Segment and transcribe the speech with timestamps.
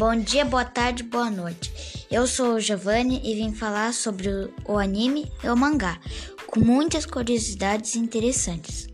[0.00, 2.06] Bom dia, boa tarde, boa noite.
[2.10, 4.30] Eu sou o Giovanni e vim falar sobre
[4.64, 6.00] o anime e o mangá,
[6.46, 8.88] com muitas curiosidades interessantes.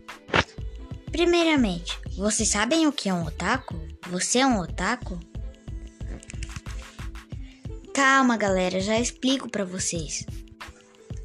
[1.09, 3.79] Primeiramente, vocês sabem o que é um otaku?
[4.09, 5.17] Você é um otaku?
[7.93, 10.25] Calma, galera, já explico para vocês.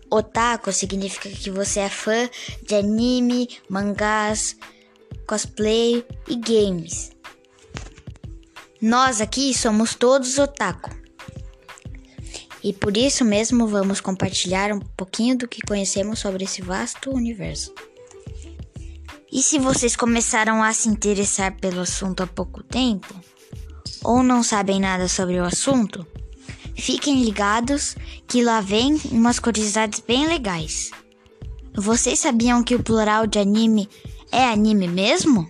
[0.08, 2.30] Otaku significa que você é fã
[2.62, 4.56] de anime, mangás,
[5.26, 7.10] cosplay e games.
[8.82, 10.90] Nós aqui somos todos otaku.
[12.64, 17.72] E por isso mesmo vamos compartilhar um pouquinho do que conhecemos sobre esse vasto universo.
[19.30, 23.14] E se vocês começaram a se interessar pelo assunto há pouco tempo,
[24.02, 26.04] ou não sabem nada sobre o assunto,
[26.76, 27.94] fiquem ligados
[28.26, 30.90] que lá vem umas curiosidades bem legais.
[31.72, 33.88] Vocês sabiam que o plural de anime
[34.32, 35.48] é anime mesmo?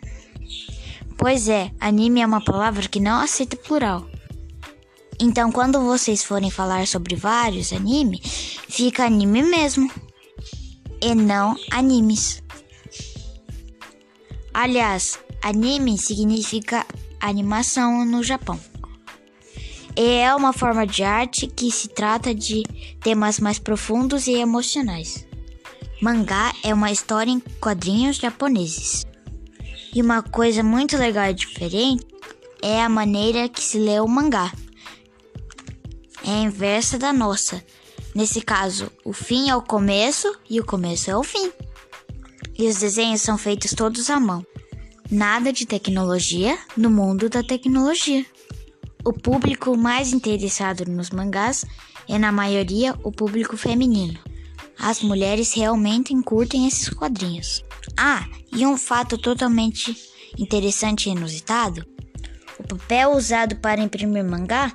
[1.23, 4.05] Pois é, anime é uma palavra que não aceita plural.
[5.20, 9.89] Então, quando vocês forem falar sobre vários animes, fica anime mesmo.
[11.01, 12.42] E não animes.
[14.53, 16.84] Aliás, anime significa
[17.20, 18.59] animação no Japão.
[19.97, 22.64] E é uma forma de arte que se trata de
[23.01, 25.25] temas mais profundos e emocionais.
[26.03, 29.07] Mangá é uma história em quadrinhos japoneses.
[29.95, 32.07] E uma coisa muito legal e diferente
[32.62, 34.51] é a maneira que se lê o mangá.
[36.25, 37.62] É a inversa da nossa.
[38.15, 41.51] Nesse caso, o fim é o começo e o começo é o fim.
[42.59, 44.47] E os desenhos são feitos todos à mão.
[45.11, 48.25] Nada de tecnologia no mundo da tecnologia.
[49.05, 51.67] O público mais interessado nos mangás
[52.09, 54.19] é, na maioria, o público feminino.
[54.79, 57.65] As mulheres realmente curtem esses quadrinhos.
[57.97, 59.97] Ah, e um fato totalmente
[60.38, 61.86] interessante e inusitado:
[62.58, 64.74] o papel usado para imprimir mangá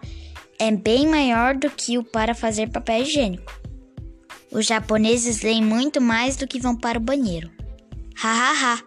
[0.60, 3.54] é bem maior do que o para fazer papel higiênico.
[4.52, 7.52] Os japoneses leem muito mais do que vão para o banheiro.
[8.16, 8.84] Hahaha!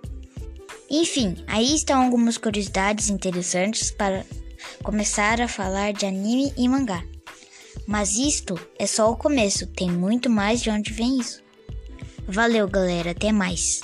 [0.90, 4.26] Enfim, aí estão algumas curiosidades interessantes para
[4.82, 7.04] começar a falar de anime e mangá.
[7.86, 11.42] Mas isto é só o começo, tem muito mais de onde vem isso.
[12.26, 13.80] Valeu, galera, até mais.